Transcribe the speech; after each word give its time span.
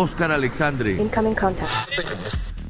Oscar 0.00 0.32
Alexandre. 0.32 0.92
Incoming 0.92 1.34
contact. 1.34 1.68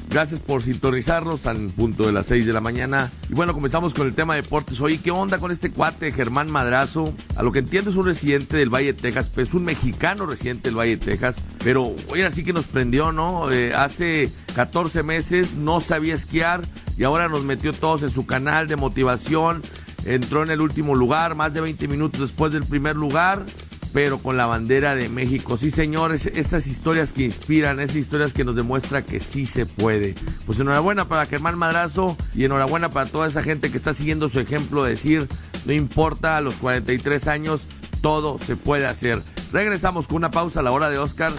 Gracias 0.09 0.41
por 0.41 0.61
sintonizarnos 0.61 1.47
al 1.47 1.69
punto 1.69 2.03
de 2.03 2.11
las 2.11 2.27
6 2.27 2.45
de 2.45 2.53
la 2.53 2.61
mañana. 2.61 3.13
Y 3.29 3.35
bueno, 3.35 3.55
comenzamos 3.55 3.95
con 3.95 4.09
el 4.09 4.15
tema 4.15 4.35
de 4.35 4.43
deportes. 4.43 4.81
Oye, 4.81 4.99
¿qué 4.99 5.13
onda 5.13 5.39
con 5.39 5.53
este 5.53 5.71
cuate 5.71 6.11
Germán 6.11 6.51
Madrazo? 6.51 7.15
A 7.37 7.45
lo 7.45 7.53
que 7.53 7.61
entiendo 7.61 7.91
es 7.91 7.97
un 7.97 8.07
residente 8.07 8.57
del 8.57 8.69
Valle 8.69 8.95
de 8.95 9.01
Texas, 9.01 9.31
pues 9.33 9.55
un 9.55 9.63
mexicano 9.63 10.27
residente 10.27 10.71
del 10.71 10.77
Valle 10.77 10.97
de 10.97 11.07
Texas. 11.07 11.37
Pero 11.63 11.95
oye, 12.09 12.27
así 12.27 12.43
que 12.43 12.53
nos 12.53 12.65
prendió, 12.65 13.13
¿no? 13.13 13.53
Eh, 13.53 13.73
hace 13.73 14.33
14 14.57 15.05
meses 15.05 15.55
no 15.55 15.81
sabía 15.81 16.15
esquiar 16.15 16.63
y 16.99 17.05
ahora 17.05 17.29
nos 17.29 17.45
metió 17.45 17.73
todos 17.73 18.03
en 18.03 18.11
su 18.11 18.27
canal 18.27 18.67
de 18.67 18.75
motivación. 18.75 19.63
Entró 20.05 20.43
en 20.43 20.51
el 20.51 20.61
último 20.61 20.97
lugar, 20.97 21.37
más 21.37 21.55
de 21.55 21.61
20 21.61 21.87
minutos 21.87 22.21
después 22.21 22.53
del 22.53 22.65
primer 22.65 22.97
lugar 22.97 23.45
pero 23.93 24.19
con 24.19 24.37
la 24.37 24.47
bandera 24.47 24.95
de 24.95 25.09
México. 25.09 25.59
Sí, 25.59 25.71
señores, 25.71 26.27
esas 26.27 26.67
historias 26.67 27.13
que 27.13 27.25
inspiran, 27.25 27.81
esas 27.81 27.97
historias 27.97 28.33
que 28.33 28.45
nos 28.45 28.55
demuestran 28.55 29.05
que 29.05 29.21
sí 29.21 29.47
se 29.47 29.67
puede. 29.67 30.15
Pues 30.47 30.59
enhorabuena 30.61 31.07
para 31.07 31.27
Germán 31.27 31.59
Madrazo 31.59 32.17
y 32.35 32.45
enhorabuena 32.45 32.91
para 32.91 33.11
toda 33.11 33.27
esa 33.27 33.43
gente 33.43 33.71
que 33.71 33.77
está 33.77 33.95
siguiendo 33.95 34.29
su 34.29 34.41
ejemplo 34.41 34.85
de 34.85 34.91
decir, 34.91 35.29
no 35.67 35.73
importa, 35.73 36.37
a 36.37 36.41
los 36.41 36.55
43 36.55 37.27
años, 37.29 37.63
todo 38.01 38.39
se 38.39 38.57
puede 38.57 38.87
hacer. 38.87 39.23
Regresamos 39.53 40.07
con 40.07 40.17
una 40.17 40.31
pausa 40.31 40.61
a 40.61 40.63
la 40.63 40.71
hora 40.71 40.91
de 40.91 40.99
Oscar. 40.99 41.33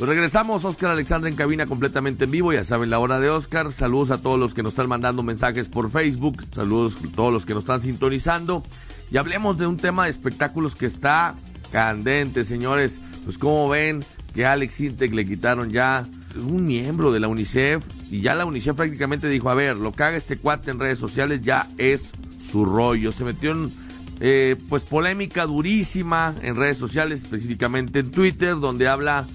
Pues 0.00 0.08
regresamos, 0.08 0.64
Oscar 0.64 0.90
Alexandre 0.90 1.28
en 1.28 1.36
cabina 1.36 1.66
completamente 1.66 2.24
en 2.24 2.30
vivo, 2.30 2.54
ya 2.54 2.64
saben 2.64 2.88
la 2.88 2.98
hora 2.98 3.20
de 3.20 3.28
Oscar. 3.28 3.70
Saludos 3.70 4.10
a 4.10 4.16
todos 4.16 4.38
los 4.38 4.54
que 4.54 4.62
nos 4.62 4.72
están 4.72 4.88
mandando 4.88 5.22
mensajes 5.22 5.68
por 5.68 5.90
Facebook, 5.90 6.42
saludos 6.54 6.96
a 7.04 7.14
todos 7.14 7.30
los 7.30 7.44
que 7.44 7.52
nos 7.52 7.64
están 7.64 7.82
sintonizando. 7.82 8.64
Y 9.10 9.16
hablemos 9.16 9.58
de 9.58 9.66
un 9.66 9.76
tema 9.76 10.04
de 10.04 10.10
espectáculos 10.10 10.76
que 10.76 10.86
está 10.86 11.34
candente, 11.72 12.44
señores. 12.44 12.94
Pues 13.24 13.38
como 13.38 13.68
ven 13.68 14.04
que 14.34 14.46
Alex 14.46 14.80
Intec 14.80 15.12
le 15.12 15.24
quitaron 15.24 15.70
ya 15.70 16.06
un 16.36 16.64
miembro 16.64 17.12
de 17.12 17.20
la 17.20 17.28
UNICEF 17.28 17.82
y 18.10 18.20
ya 18.20 18.34
la 18.34 18.44
UNICEF 18.44 18.76
prácticamente 18.76 19.28
dijo, 19.28 19.50
a 19.50 19.54
ver, 19.54 19.76
lo 19.76 19.92
que 19.92 20.02
haga 20.04 20.16
este 20.16 20.36
cuate 20.36 20.70
en 20.70 20.78
redes 20.78 20.98
sociales 20.98 21.40
ya 21.42 21.68
es 21.78 22.10
su 22.50 22.64
rollo. 22.64 23.12
Se 23.12 23.24
metió 23.24 23.52
en 23.52 23.72
eh, 24.20 24.56
pues 24.68 24.82
polémica 24.82 25.46
durísima 25.46 26.34
en 26.42 26.54
redes 26.54 26.78
sociales, 26.78 27.22
específicamente 27.22 28.00
en 28.00 28.10
Twitter, 28.10 28.56
donde 28.56 28.86
habla 28.86 29.26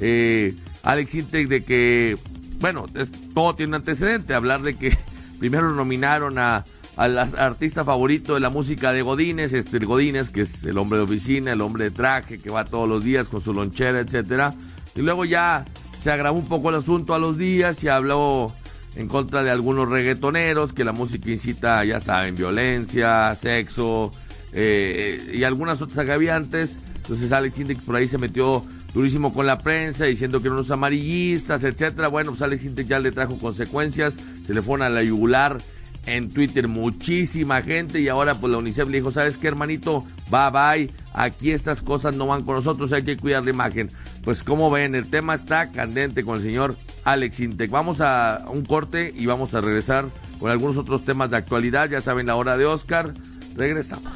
eh, 0.00 0.54
Alex 0.82 1.14
Intec 1.14 1.48
de 1.48 1.62
que, 1.62 2.18
bueno, 2.60 2.86
todo 3.34 3.54
tiene 3.54 3.70
un 3.70 3.74
antecedente, 3.76 4.34
hablar 4.34 4.62
de 4.62 4.76
que 4.76 4.96
primero 5.38 5.72
nominaron 5.72 6.38
a 6.38 6.64
al 6.96 7.18
artista 7.18 7.84
favorito 7.84 8.34
de 8.34 8.40
la 8.40 8.50
música 8.50 8.92
de 8.92 9.02
Godínez, 9.02 9.52
este 9.52 9.78
Godínez, 9.78 10.30
que 10.30 10.42
es 10.42 10.64
el 10.64 10.78
hombre 10.78 10.98
de 10.98 11.04
oficina, 11.04 11.52
el 11.52 11.60
hombre 11.60 11.84
de 11.84 11.90
traje, 11.90 12.38
que 12.38 12.50
va 12.50 12.64
todos 12.64 12.88
los 12.88 13.02
días 13.02 13.28
con 13.28 13.42
su 13.42 13.52
lonchera, 13.52 14.00
etcétera. 14.00 14.54
Y 14.94 15.00
luego 15.02 15.24
ya 15.24 15.64
se 16.00 16.12
agravó 16.12 16.38
un 16.38 16.46
poco 16.46 16.70
el 16.70 16.76
asunto 16.76 17.14
a 17.14 17.18
los 17.18 17.36
días 17.36 17.82
y 17.82 17.88
habló 17.88 18.52
en 18.94 19.08
contra 19.08 19.42
de 19.42 19.50
algunos 19.50 19.88
reggaetoneros, 19.88 20.72
que 20.72 20.84
la 20.84 20.92
música 20.92 21.30
incita, 21.30 21.84
ya 21.84 21.98
saben, 21.98 22.36
violencia, 22.36 23.34
sexo 23.34 24.12
eh, 24.52 25.32
y 25.32 25.42
algunas 25.42 25.82
otras 25.82 25.98
agaviantes. 25.98 26.76
Entonces 26.96 27.32
Alex 27.32 27.58
Intec 27.58 27.80
por 27.80 27.96
ahí 27.96 28.06
se 28.06 28.18
metió 28.18 28.64
durísimo 28.94 29.32
con 29.32 29.46
la 29.46 29.58
prensa, 29.58 30.04
diciendo 30.04 30.40
que 30.40 30.46
eran 30.46 30.58
unos 30.58 30.70
amarillistas, 30.70 31.64
etcétera. 31.64 32.06
Bueno, 32.06 32.30
pues 32.30 32.42
Alex 32.42 32.64
Intec 32.64 32.86
ya 32.86 33.00
le 33.00 33.10
trajo 33.10 33.36
consecuencias, 33.38 34.16
se 34.46 34.54
le 34.54 34.62
fue 34.62 34.84
a 34.84 34.88
la 34.88 35.02
yugular 35.02 35.60
en 36.06 36.30
Twitter 36.30 36.68
muchísima 36.68 37.62
gente 37.62 38.00
y 38.00 38.08
ahora 38.08 38.34
pues 38.34 38.50
la 38.50 38.58
UNICEF 38.58 38.88
le 38.88 38.98
dijo, 38.98 39.12
¿sabes 39.12 39.36
qué 39.36 39.48
hermanito? 39.48 40.04
Bye 40.30 40.50
bye, 40.50 40.90
aquí 41.12 41.50
estas 41.50 41.82
cosas 41.82 42.14
no 42.14 42.26
van 42.26 42.42
con 42.42 42.56
nosotros, 42.56 42.92
hay 42.92 43.02
que 43.02 43.16
cuidar 43.16 43.44
la 43.44 43.50
imagen. 43.50 43.90
Pues 44.22 44.42
como 44.42 44.70
ven, 44.70 44.94
el 44.94 45.08
tema 45.08 45.34
está 45.34 45.70
candente 45.70 46.24
con 46.24 46.36
el 46.36 46.42
señor 46.42 46.76
Alex 47.04 47.40
Intec. 47.40 47.70
Vamos 47.70 48.00
a 48.00 48.44
un 48.48 48.64
corte 48.64 49.12
y 49.14 49.26
vamos 49.26 49.54
a 49.54 49.60
regresar 49.60 50.06
con 50.38 50.50
algunos 50.50 50.76
otros 50.76 51.02
temas 51.02 51.30
de 51.30 51.36
actualidad, 51.36 51.88
ya 51.88 52.00
saben 52.00 52.26
la 52.26 52.36
hora 52.36 52.56
de 52.56 52.66
Oscar. 52.66 53.14
Regresamos. 53.56 54.12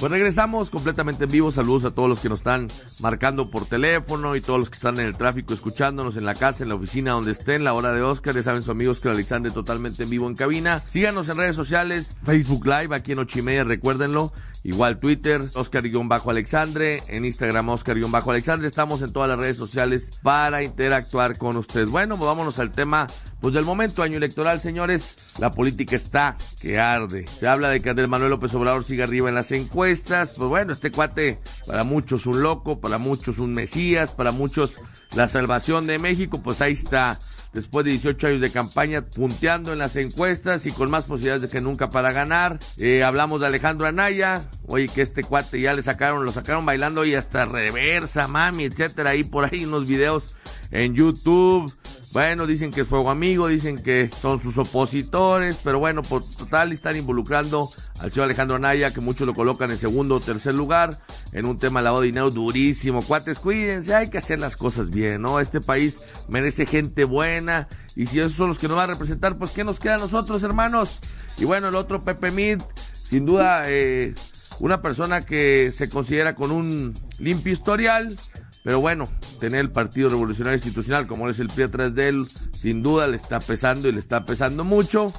Pues 0.00 0.10
regresamos 0.10 0.70
completamente 0.70 1.24
en 1.24 1.30
vivo. 1.30 1.52
Saludos 1.52 1.84
a 1.84 1.90
todos 1.90 2.08
los 2.08 2.20
que 2.20 2.30
nos 2.30 2.38
están 2.38 2.68
marcando 3.00 3.50
por 3.50 3.66
teléfono 3.66 4.36
y 4.36 4.40
todos 4.40 4.60
los 4.60 4.70
que 4.70 4.76
están 4.76 5.00
en 5.00 5.06
el 5.06 5.16
tráfico 5.16 5.54
escuchándonos 5.54 6.16
en 6.16 6.24
la 6.24 6.34
casa, 6.34 6.62
en 6.62 6.68
la 6.68 6.74
oficina, 6.74 7.12
donde 7.12 7.32
estén. 7.32 7.64
La 7.64 7.74
hora 7.74 7.92
de 7.92 8.02
Oscar, 8.02 8.34
ya 8.34 8.42
saben 8.42 8.62
su 8.62 8.70
amigo 8.70 8.92
Oscar 8.92 9.12
Alexander 9.12 9.52
totalmente 9.52 10.02
en 10.02 10.10
vivo 10.10 10.28
en 10.28 10.34
cabina. 10.34 10.82
Síganos 10.86 11.28
en 11.28 11.36
redes 11.36 11.56
sociales, 11.56 12.16
Facebook 12.24 12.66
Live, 12.66 12.94
aquí 12.94 13.12
en 13.12 13.18
ocho 13.18 13.40
recuérdenlo. 13.64 14.32
Igual 14.62 14.98
Twitter, 14.98 15.42
Oscar-Alexandre, 15.54 17.02
en 17.08 17.24
Instagram 17.24 17.70
Oscar-Alexandre. 17.70 18.68
Estamos 18.68 19.00
en 19.00 19.12
todas 19.12 19.28
las 19.28 19.38
redes 19.38 19.56
sociales 19.56 20.20
para 20.22 20.62
interactuar 20.62 21.38
con 21.38 21.56
ustedes. 21.56 21.88
Bueno, 21.88 22.18
pues 22.18 22.26
vámonos 22.26 22.58
al 22.58 22.70
tema 22.70 23.06
pues 23.40 23.54
del 23.54 23.64
momento, 23.64 24.02
año 24.02 24.18
electoral, 24.18 24.60
señores, 24.60 25.16
la 25.38 25.50
política 25.50 25.96
está 25.96 26.36
que 26.60 26.78
arde. 26.78 27.26
Se 27.26 27.48
habla 27.48 27.70
de 27.70 27.80
que 27.80 27.88
Andrés 27.88 28.06
Manuel 28.06 28.32
López 28.32 28.52
Obrador 28.54 28.84
sigue 28.84 29.02
arriba 29.02 29.30
en 29.30 29.34
las 29.34 29.50
encuestas. 29.52 30.34
Pues 30.36 30.48
bueno, 30.50 30.74
este 30.74 30.90
cuate, 30.90 31.40
para 31.66 31.82
muchos 31.82 32.26
un 32.26 32.42
loco, 32.42 32.80
muchos 32.98 33.38
un 33.38 33.52
mesías, 33.52 34.12
para 34.12 34.32
muchos 34.32 34.74
la 35.14 35.28
salvación 35.28 35.86
de 35.86 35.98
México, 35.98 36.40
pues 36.42 36.60
ahí 36.60 36.72
está 36.72 37.18
después 37.52 37.84
de 37.84 37.92
18 37.92 38.26
años 38.28 38.40
de 38.40 38.50
campaña, 38.50 39.02
punteando 39.02 39.72
en 39.72 39.78
las 39.78 39.96
encuestas 39.96 40.66
y 40.66 40.72
con 40.72 40.90
más 40.90 41.04
posibilidades 41.04 41.42
de 41.42 41.48
que 41.48 41.60
nunca 41.60 41.90
para 41.90 42.12
ganar. 42.12 42.58
Eh, 42.76 43.02
hablamos 43.02 43.40
de 43.40 43.46
Alejandro 43.46 43.86
Anaya, 43.86 44.48
oye, 44.66 44.88
que 44.88 45.02
este 45.02 45.24
cuate 45.24 45.60
ya 45.60 45.74
le 45.74 45.82
sacaron, 45.82 46.24
lo 46.24 46.32
sacaron 46.32 46.64
bailando 46.64 47.04
y 47.04 47.14
hasta 47.14 47.44
reversa, 47.46 48.28
mami, 48.28 48.64
etcétera, 48.64 49.10
ahí 49.10 49.24
por 49.24 49.44
ahí 49.44 49.64
unos 49.64 49.86
videos 49.86 50.36
en 50.70 50.94
YouTube. 50.94 51.72
Bueno, 52.12 52.46
dicen 52.46 52.72
que 52.72 52.80
es 52.80 52.88
fuego 52.88 53.10
amigo, 53.10 53.46
dicen 53.46 53.76
que 53.76 54.10
son 54.20 54.42
sus 54.42 54.58
opositores, 54.58 55.60
pero 55.62 55.78
bueno, 55.78 56.02
por 56.02 56.24
total 56.24 56.72
están 56.72 56.96
involucrando 56.96 57.70
al 58.00 58.10
señor 58.10 58.24
Alejandro 58.24 58.56
Anaya, 58.56 58.92
que 58.92 59.00
muchos 59.00 59.26
lo 59.26 59.34
colocan 59.34 59.70
en 59.70 59.78
segundo 59.78 60.16
o 60.16 60.20
tercer 60.20 60.54
lugar, 60.54 60.98
en 61.32 61.46
un 61.46 61.58
tema 61.58 61.82
lavado 61.82 62.00
de 62.00 62.08
dinero 62.08 62.30
durísimo. 62.30 63.02
Cuates, 63.02 63.38
cuídense, 63.38 63.94
hay 63.94 64.08
que 64.08 64.18
hacer 64.18 64.38
las 64.38 64.56
cosas 64.56 64.90
bien, 64.90 65.22
¿no? 65.22 65.38
Este 65.38 65.60
país 65.60 65.98
merece 66.28 66.64
gente 66.66 67.04
buena, 67.04 67.68
y 67.94 68.06
si 68.06 68.18
esos 68.18 68.32
son 68.32 68.48
los 68.48 68.58
que 68.58 68.68
nos 68.68 68.76
van 68.76 68.88
a 68.88 68.94
representar, 68.94 69.36
pues 69.36 69.50
¿qué 69.50 69.64
nos 69.64 69.78
queda 69.78 69.96
a 69.96 69.98
nosotros, 69.98 70.42
hermanos? 70.42 71.00
Y 71.36 71.44
bueno, 71.44 71.68
el 71.68 71.74
otro 71.74 72.02
Pepe 72.04 72.30
Mid, 72.30 72.60
sin 73.08 73.26
duda, 73.26 73.64
eh, 73.66 74.14
una 74.60 74.80
persona 74.80 75.22
que 75.22 75.70
se 75.72 75.90
considera 75.90 76.34
con 76.34 76.50
un 76.50 76.94
limpio 77.18 77.52
historial, 77.52 78.16
pero 78.64 78.80
bueno, 78.80 79.04
tener 79.38 79.60
el 79.60 79.70
Partido 79.70 80.10
Revolucionario 80.10 80.56
Institucional 80.56 81.06
como 81.06 81.28
es 81.28 81.38
el 81.38 81.48
pie 81.48 81.64
atrás 81.64 81.94
de 81.94 82.08
él, 82.08 82.26
sin 82.52 82.82
duda 82.82 83.06
le 83.06 83.16
está 83.16 83.40
pesando 83.40 83.88
y 83.88 83.92
le 83.92 84.00
está 84.00 84.24
pesando 84.24 84.64
mucho. 84.64 85.12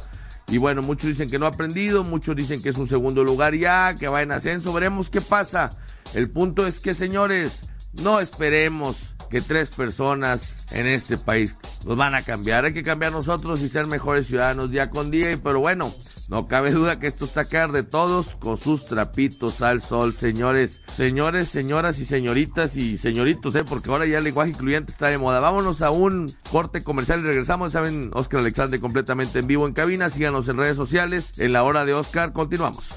Y 0.51 0.57
bueno, 0.57 0.81
muchos 0.81 1.09
dicen 1.09 1.31
que 1.31 1.39
no 1.39 1.45
ha 1.45 1.50
aprendido, 1.50 2.03
muchos 2.03 2.35
dicen 2.35 2.62
que 2.62 2.69
es 2.69 2.75
un 2.75 2.89
segundo 2.89 3.23
lugar 3.23 3.56
ya, 3.56 3.95
que 3.95 4.09
va 4.09 4.22
en 4.22 4.34
ascenso, 4.34 4.73
veremos 4.73 5.09
qué 5.09 5.22
pasa. 5.22 5.69
El 6.13 6.29
punto 6.29 6.67
es 6.67 6.81
que, 6.81 6.94
señores, 6.94 7.62
no 7.94 8.19
esperemos 8.19 8.97
que 9.29 9.40
tres 9.40 9.69
personas 9.69 10.53
en 10.72 10.88
este 10.88 11.17
país 11.17 11.56
nos 11.85 11.95
van 11.95 12.16
a 12.16 12.23
cambiar. 12.23 12.66
Hay 12.66 12.73
que 12.73 12.84
cambiar 12.84 13.13
nosotros 13.13 13.61
y 13.61 13.69
ser 13.69 13.88
mejores 13.88 14.28
ciudadanos 14.28 14.69
día 14.69 14.90
con 14.90 15.09
día. 15.09 15.40
Pero 15.41 15.61
bueno, 15.61 15.94
no 16.31 16.47
cabe 16.47 16.72
duda 16.72 16.97
que 16.97 17.08
esto 17.08 17.25
está 17.25 17.44
caer 17.44 17.74
de 17.74 17.84
todos 17.84 18.38
con 18.38 18.58
sus 18.58 18.86
trapitos 18.86 19.62
al 19.62 19.81
sol, 19.81 20.14
señores. 20.14 20.81
Señores, 20.96 21.50
señoras 21.50 22.00
y 22.00 22.06
señoritas 22.06 22.78
y 22.78 22.97
señoritos, 22.97 23.53
¿eh? 23.56 23.66
porque 23.68 23.92
ahora 23.92 24.06
ya 24.06 24.19
el 24.19 24.24
lenguaje 24.24 24.52
incluyente 24.52 24.94
está 24.94 25.09
de 25.09 25.18
moda. 25.18 25.41
Vámonos 25.41 25.81
a 25.81 25.91
un 25.91 26.34
corte 26.50 26.86
comercial 26.86 27.20
y 27.20 27.24
regresamos. 27.24 27.74
Saben, 27.74 28.12
Oscar 28.14 28.40
Alexander 28.40 28.80
completamente 28.80 29.40
en 29.40 29.47
vivo 29.47 29.68
en 29.68 29.74
cabina. 29.74 30.09
Síganos 30.09 30.47
en 30.47 30.56
redes 30.56 30.78
sociales. 30.78 31.38
En 31.38 31.52
la 31.52 31.64
hora 31.64 31.84
de 31.84 31.96
Oscar, 31.96 32.31
continuamos. 32.31 32.91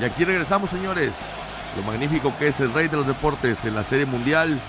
Y 0.00 0.04
aquí 0.04 0.24
regresamos, 0.24 0.70
señores 0.70 1.12
lo 1.76 1.82
magnífico 1.82 2.34
que 2.38 2.48
es 2.48 2.60
el 2.60 2.72
rey 2.72 2.88
de 2.88 2.96
los 2.96 3.06
deportes 3.06 3.58
en 3.64 3.74
la 3.74 3.84
Serie 3.84 4.06
Mundial. 4.06 4.60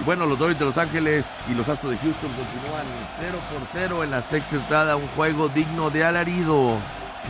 Y 0.00 0.04
bueno, 0.04 0.26
los 0.26 0.38
Dodgers 0.38 0.58
de 0.58 0.64
Los 0.64 0.78
Ángeles 0.78 1.26
y 1.50 1.54
los 1.54 1.68
Astros 1.68 1.92
de 1.92 1.98
Houston 1.98 2.30
continúan 2.30 2.86
0 3.20 3.38
por 3.52 3.62
0 3.72 4.04
en 4.04 4.10
la 4.12 4.22
sexta 4.22 4.56
entrada, 4.56 4.96
un 4.96 5.08
juego 5.08 5.48
digno 5.48 5.90
de 5.90 6.04
alarido. 6.04 6.76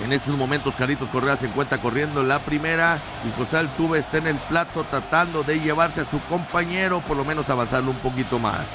En 0.04 0.12
estos 0.12 0.36
momentos 0.36 0.74
Carlitos 0.76 1.08
Correa 1.08 1.36
se 1.36 1.46
encuentra 1.46 1.78
corriendo 1.78 2.20
en 2.20 2.28
la 2.28 2.38
primera 2.40 2.98
y 3.26 3.36
José 3.36 3.56
Altuve 3.56 3.98
está 3.98 4.18
en 4.18 4.28
el 4.28 4.36
plato 4.36 4.84
tratando 4.84 5.42
de 5.42 5.58
llevarse 5.58 6.02
a 6.02 6.04
su 6.04 6.20
compañero, 6.28 7.00
por 7.00 7.16
lo 7.16 7.24
menos 7.24 7.48
avanzarlo 7.50 7.90
un 7.90 7.96
poquito 7.96 8.38
más. 8.38 8.66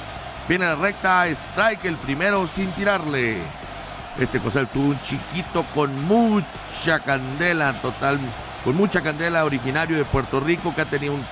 Viene 0.48 0.66
la 0.66 0.74
recta, 0.74 1.26
strike 1.28 1.86
el 1.86 1.96
primero 1.96 2.46
sin 2.48 2.70
tirarle. 2.72 3.38
Este 4.18 4.38
José 4.38 4.58
Altuve 4.58 4.88
un 4.88 5.00
chiquito 5.02 5.64
con 5.74 6.04
mucha 6.04 7.00
candela 7.00 7.72
total 7.80 8.18
con 8.64 8.76
mucha 8.76 9.02
candela, 9.02 9.44
originario 9.44 9.98
de 9.98 10.06
Puerto 10.06 10.40
Rico, 10.40 10.74
que 10.74 10.80
ha 10.80 10.86
tenido 10.86 11.12
un 11.12 11.24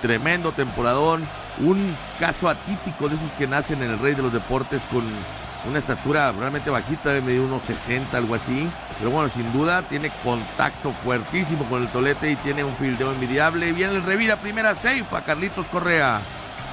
tremendo 0.00 0.52
temporadón, 0.52 1.28
un 1.62 1.96
caso 2.18 2.48
atípico 2.48 3.08
de 3.08 3.16
esos 3.16 3.30
que 3.32 3.46
nacen 3.46 3.82
en 3.82 3.90
el 3.90 3.98
rey 3.98 4.14
de 4.14 4.22
los 4.22 4.32
deportes 4.32 4.82
con 4.90 5.04
una 5.68 5.78
estatura 5.78 6.32
realmente 6.32 6.70
bajita, 6.70 7.10
de 7.10 7.20
medio 7.20 7.44
unos 7.44 7.62
60, 7.62 8.16
algo 8.16 8.34
así. 8.34 8.68
Pero 8.98 9.10
bueno, 9.10 9.30
sin 9.34 9.52
duda 9.52 9.82
tiene 9.82 10.10
contacto 10.22 10.92
fuertísimo 11.04 11.64
con 11.64 11.82
el 11.82 11.88
tolete 11.88 12.30
y 12.30 12.36
tiene 12.36 12.64
un 12.64 12.74
fildeo 12.76 13.12
envidiable. 13.12 13.72
Viene 13.72 13.94
el 13.94 14.02
revira, 14.02 14.36
primera 14.36 14.74
safe 14.74 15.04
a 15.12 15.20
Carlitos 15.22 15.66
Correa. 15.66 16.20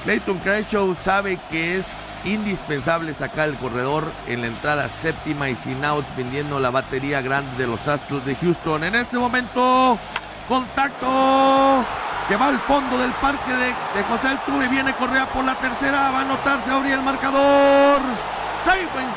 Clayton 0.04 0.38
Kershaw 0.40 0.96
sabe 1.04 1.38
que 1.50 1.76
es 1.76 1.86
indispensable 2.24 3.14
sacar 3.14 3.48
el 3.48 3.56
corredor 3.56 4.04
en 4.26 4.40
la 4.40 4.48
entrada 4.48 4.88
séptima 4.88 5.48
y 5.50 5.56
sin 5.56 5.84
out 5.84 6.04
vendiendo 6.16 6.58
la 6.60 6.70
batería 6.70 7.20
grande 7.20 7.56
de 7.56 7.66
los 7.66 7.86
Astros 7.86 8.24
de 8.24 8.34
Houston. 8.36 8.84
En 8.84 8.94
este 8.94 9.18
momento, 9.18 9.98
contacto 10.48 11.84
que 12.28 12.36
va 12.36 12.48
al 12.48 12.58
fondo 12.60 12.98
del 12.98 13.10
parque 13.12 13.50
de, 13.52 14.02
José 14.04 14.28
Altuve. 14.28 14.68
Viene 14.68 14.92
Correa 14.94 15.26
por 15.26 15.44
la 15.44 15.54
tercera, 15.54 16.10
va 16.10 16.18
a 16.18 16.22
anotarse, 16.22 16.70
abrir 16.70 16.92
el 16.92 17.02
marcador. 17.02 18.00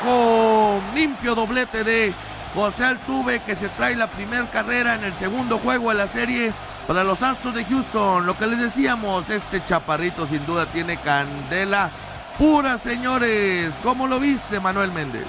Home, 0.06 0.80
limpio 0.94 1.34
doblete 1.34 1.84
de 1.84 2.14
José 2.54 2.84
Altuve 2.84 3.40
que 3.40 3.54
se 3.54 3.68
trae 3.68 3.94
la 3.94 4.06
primera 4.06 4.46
carrera 4.50 4.94
en 4.94 5.04
el 5.04 5.12
segundo 5.14 5.58
juego 5.58 5.90
de 5.90 5.96
la 5.96 6.08
serie 6.08 6.52
para 6.86 7.04
los 7.04 7.22
Astros 7.22 7.54
de 7.54 7.64
Houston. 7.64 8.26
Lo 8.26 8.36
que 8.36 8.46
les 8.46 8.58
decíamos, 8.58 9.28
este 9.28 9.62
chaparrito 9.64 10.26
sin 10.26 10.44
duda 10.46 10.66
tiene 10.66 10.96
candela 10.96 11.90
pura, 12.38 12.78
señores. 12.78 13.72
¿Cómo 13.82 14.06
lo 14.06 14.18
viste, 14.18 14.58
Manuel 14.58 14.90
Méndez? 14.90 15.26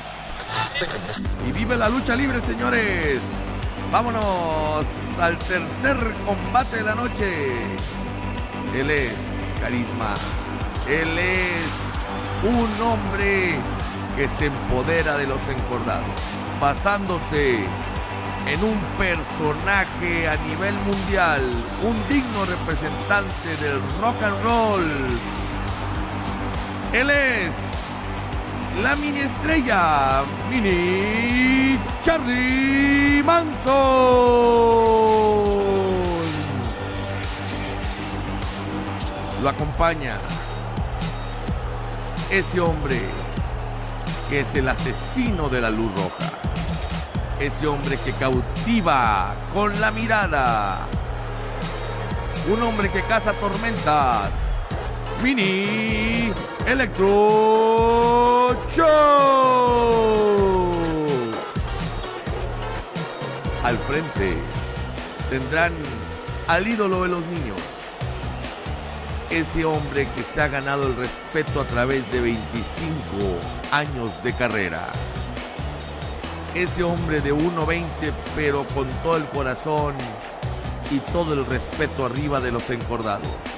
Y 1.47 1.51
vive 1.51 1.75
la 1.75 1.89
lucha 1.89 2.15
libre, 2.15 2.39
señores. 2.41 3.21
Vámonos 3.93 4.87
al 5.21 5.37
tercer 5.37 5.95
combate 6.25 6.77
de 6.77 6.81
la 6.81 6.95
noche. 6.95 7.61
Él 8.73 8.89
es 8.89 9.13
carisma. 9.61 10.15
Él 10.89 11.15
es 11.19 11.69
un 12.41 12.81
hombre 12.81 13.59
que 14.15 14.27
se 14.27 14.47
empodera 14.47 15.15
de 15.17 15.27
los 15.27 15.47
encordados, 15.47 16.07
basándose 16.59 17.65
en 18.47 18.63
un 18.63 18.79
personaje 18.97 20.27
a 20.27 20.37
nivel 20.37 20.73
mundial, 20.73 21.51
un 21.83 21.95
digno 22.09 22.45
representante 22.45 23.57
del 23.61 23.79
rock 24.01 24.23
and 24.23 24.43
roll. 24.43 25.19
Él 26.93 27.11
es 27.11 27.72
la 28.81 28.95
mini 28.95 29.19
estrella, 29.19 30.23
mini 30.49 31.79
Charlie 32.01 33.21
Manson. 33.23 33.73
Lo 39.41 39.49
acompaña 39.49 40.17
ese 42.29 42.59
hombre 42.59 42.99
que 44.27 44.39
es 44.39 44.55
el 44.55 44.67
asesino 44.67 45.49
de 45.49 45.61
la 45.61 45.69
luz 45.69 45.91
roja. 45.95 46.33
Ese 47.39 47.67
hombre 47.67 47.99
que 47.99 48.13
cautiva 48.13 49.35
con 49.53 49.79
la 49.79 49.91
mirada. 49.91 50.79
Un 52.51 52.63
hombre 52.63 52.89
que 52.89 53.03
caza 53.03 53.33
tormentas. 53.33 54.52
Mini 55.23 56.33
Electro 56.67 58.53
Show. 58.75 60.73
Al 63.63 63.77
frente 63.77 64.35
tendrán 65.29 65.71
al 66.47 66.67
ídolo 66.67 67.03
de 67.03 67.07
los 67.07 67.25
niños 67.27 67.57
ese 69.29 69.63
hombre 69.63 70.09
que 70.13 70.23
se 70.23 70.41
ha 70.41 70.49
ganado 70.49 70.87
el 70.87 70.97
respeto 70.97 71.61
a 71.61 71.67
través 71.67 72.11
de 72.11 72.19
25 72.19 73.39
años 73.71 74.11
de 74.23 74.33
carrera. 74.33 74.89
Ese 76.53 76.83
hombre 76.83 77.21
de 77.21 77.33
1.20 77.33 77.85
pero 78.35 78.65
con 78.75 78.89
todo 79.01 79.15
el 79.15 79.23
corazón 79.27 79.95
y 80.91 80.99
todo 81.13 81.33
el 81.33 81.45
respeto 81.45 82.05
arriba 82.05 82.41
de 82.41 82.51
los 82.51 82.69
encordados. 82.69 83.52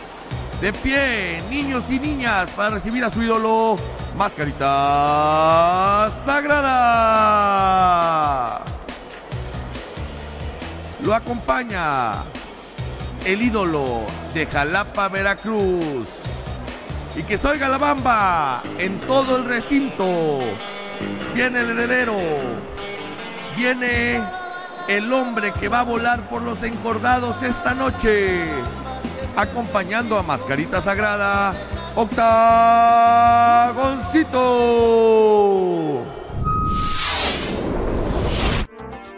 De 0.62 0.72
pie, 0.74 1.42
niños 1.50 1.90
y 1.92 2.00
niñas, 2.00 2.50
para 2.52 2.70
recibir 2.70 3.04
a 3.04 3.10
su 3.10 3.22
ídolo, 3.22 3.78
Mascarita 4.16 6.10
Sagrada. 6.26 7.36
Lo 11.04 11.14
acompaña 11.14 12.24
el 13.26 13.42
ídolo 13.42 14.04
de 14.34 14.46
Jalapa, 14.46 15.10
Veracruz. 15.10 16.08
Y 17.16 17.24
que 17.24 17.38
salga 17.38 17.68
la 17.68 17.78
bamba 17.78 18.64
en 18.78 19.02
todo 19.02 19.36
el 19.38 19.46
recinto. 19.46 20.40
Viene 21.34 21.60
el 21.60 21.72
heredero. 21.72 22.18
Viene 23.58 24.24
el 24.88 25.12
hombre 25.12 25.54
que 25.54 25.68
va 25.68 25.82
a 25.82 25.84
volar 25.84 26.30
por 26.30 26.42
los 26.42 26.64
encordados 26.64 27.42
esta 27.44 27.74
noche. 27.74 28.48
Acompañando 29.36 30.18
a 30.18 30.24
Mascarita 30.24 30.80
Sagrada, 30.80 31.54
Octagoncito. 31.96 32.46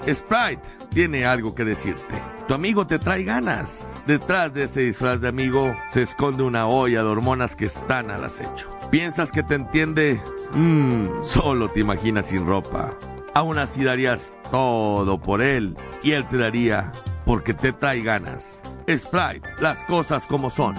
Sprite 0.07 0.61
tiene 0.89 1.25
algo 1.25 1.53
que 1.53 1.65
decirte. 1.65 2.21
Tu 2.47 2.53
amigo 2.53 2.87
te 2.87 2.97
trae 2.97 3.23
ganas. 3.23 3.85
Detrás 4.07 4.53
de 4.53 4.63
ese 4.63 4.81
disfraz 4.81 5.21
de 5.21 5.27
amigo 5.27 5.75
se 5.91 6.01
esconde 6.03 6.43
una 6.43 6.65
olla 6.67 7.03
de 7.03 7.09
hormonas 7.09 7.55
que 7.55 7.65
están 7.65 8.09
al 8.09 8.23
acecho. 8.23 8.67
¿Piensas 8.89 9.31
que 9.31 9.43
te 9.43 9.55
entiende? 9.55 10.21
Mmm, 10.53 11.23
solo 11.25 11.69
te 11.69 11.81
imaginas 11.81 12.27
sin 12.27 12.47
ropa. 12.47 12.97
Aún 13.33 13.59
así 13.59 13.83
darías 13.83 14.31
todo 14.49 15.19
por 15.19 15.41
él 15.41 15.77
y 16.01 16.11
él 16.11 16.25
te 16.27 16.37
daría 16.37 16.91
porque 17.25 17.53
te 17.53 17.73
trae 17.73 18.01
ganas. 18.01 18.63
Sprite, 18.89 19.47
las 19.59 19.83
cosas 19.85 20.25
como 20.25 20.49
son. 20.49 20.75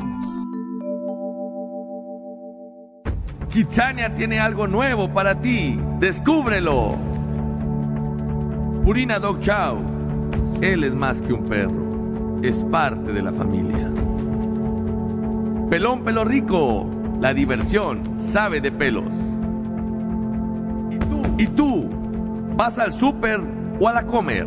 Kitsania 3.53 4.15
tiene 4.15 4.41
algo 4.41 4.67
nuevo 4.67 5.13
para 5.13 5.41
ti. 5.41 5.79
Descúbrelo. 5.99 6.97
Purina 8.85 9.19
Dog 9.19 9.41
Chow. 9.41 9.79
Él 10.61 10.85
es 10.85 10.95
más 10.95 11.21
que 11.21 11.33
un 11.33 11.45
perro 11.45 11.89
es 12.43 12.63
parte 12.65 13.13
de 13.13 13.23
la 13.23 13.33
familia. 13.33 13.91
Pelón 15.69 16.05
Pelo 16.05 16.25
Rico, 16.25 16.89
la 17.21 17.35
diversión 17.35 18.03
sabe 18.19 18.61
de 18.61 18.71
pelos. 18.71 19.13
¿Y 20.91 20.99
tú? 20.99 21.23
¿Y 21.39 21.47
tú? 21.49 21.89
¿Vas 22.57 22.79
al 22.79 22.95
súper 22.95 23.41
o 23.81 23.89
a 23.89 23.93
la 23.93 24.07
comer? 24.07 24.47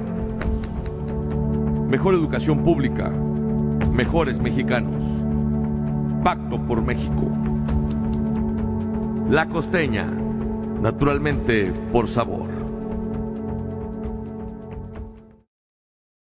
Mejor 1.90 2.14
educación 2.14 2.64
pública, 2.64 3.12
mejores 4.02 4.40
mexicanos. 4.40 5.00
Pacto 6.24 6.60
por 6.66 6.82
México. 6.82 7.30
La 9.30 9.46
costeña, 9.46 10.08
naturalmente 10.82 11.72
por 11.92 12.08
sabor. 12.08 12.41